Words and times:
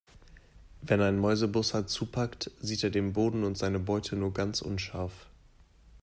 Wenn 0.81 0.99
ein 0.99 1.19
Mäusebussard 1.19 1.87
zupackt, 1.87 2.49
sieht 2.59 2.83
er 2.83 2.89
den 2.89 3.13
Boden 3.13 3.43
und 3.43 3.55
seine 3.55 3.77
Beute 3.77 4.15
nur 4.15 4.33
ganz 4.33 4.63
unscharf. 4.63 5.27